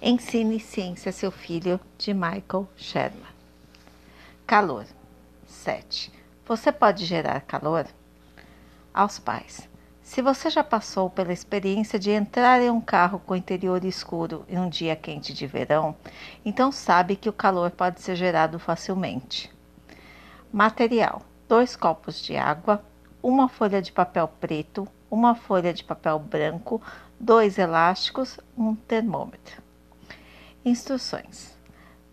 [0.00, 3.22] Ensine ciência a seu filho, de Michael Sherman.
[4.46, 4.84] Calor.
[5.46, 6.12] 7.
[6.44, 7.86] Você pode gerar calor?
[8.92, 9.66] Aos pais.
[10.02, 14.58] Se você já passou pela experiência de entrar em um carro com interior escuro em
[14.58, 15.96] um dia quente de verão,
[16.44, 19.50] então sabe que o calor pode ser gerado facilmente.
[20.52, 22.84] Material: dois copos de água,
[23.22, 26.82] uma folha de papel preto, uma folha de papel branco,
[27.18, 29.65] dois elásticos, um termômetro.
[30.66, 31.56] Instruções: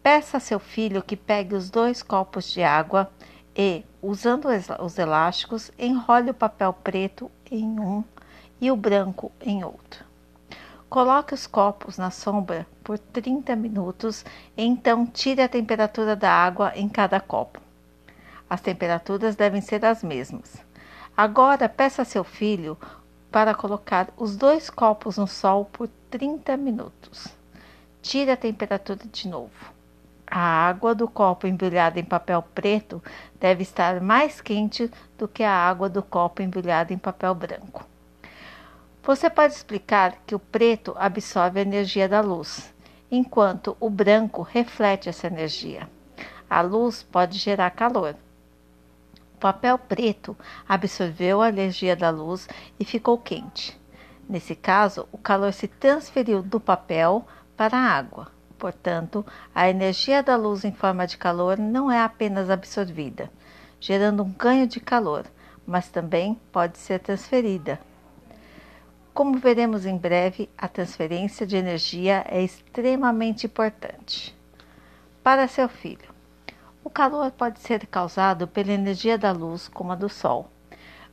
[0.03, 3.11] Peça a seu filho que pegue os dois copos de água
[3.55, 4.47] e, usando
[4.79, 8.03] os elásticos, enrole o papel preto em um
[8.61, 10.05] e o branco em outro.
[10.87, 14.23] Coloque os copos na sombra por 30 minutos
[14.55, 17.59] então tire a temperatura da água em cada copo.
[18.47, 20.63] As temperaturas devem ser as mesmas.
[21.17, 22.77] Agora peça a seu filho
[23.31, 27.41] para colocar os dois copos no sol por 30 minutos.
[28.03, 29.73] Tire a temperatura de novo.
[30.27, 33.01] A água do copo embrulhada em papel preto
[33.39, 37.87] deve estar mais quente do que a água do copo embrulhada em papel branco.
[39.03, 42.73] Você pode explicar que o preto absorve a energia da luz,
[43.09, 45.89] enquanto o branco reflete essa energia.
[46.49, 48.17] A luz pode gerar calor.
[49.33, 50.37] O papel preto
[50.67, 53.79] absorveu a energia da luz e ficou quente.
[54.27, 58.31] Nesse caso, o calor se transferiu do papel para a água.
[58.57, 63.29] Portanto, a energia da luz em forma de calor não é apenas absorvida,
[63.79, 65.25] gerando um ganho de calor,
[65.67, 67.79] mas também pode ser transferida.
[69.13, 74.35] Como veremos em breve, a transferência de energia é extremamente importante.
[75.21, 76.13] Para seu filho,
[76.83, 80.49] o calor pode ser causado pela energia da luz, como a do Sol.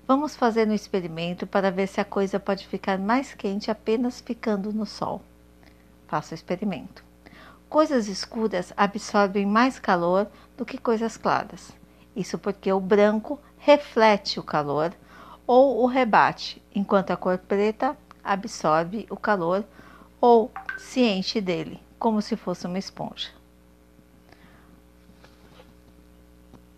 [0.07, 4.73] Vamos fazer um experimento para ver se a coisa pode ficar mais quente apenas ficando
[4.73, 5.23] no Sol.
[6.11, 7.05] Faça o experimento.
[7.69, 11.71] Coisas escuras absorvem mais calor do que coisas claras.
[12.17, 14.93] Isso porque o branco reflete o calor
[15.47, 19.65] ou o rebate, enquanto a cor preta absorve o calor
[20.21, 23.29] ou se enche dele, como se fosse uma esponja.